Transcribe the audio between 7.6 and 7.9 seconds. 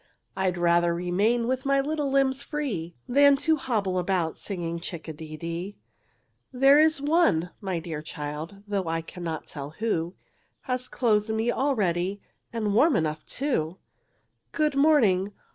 my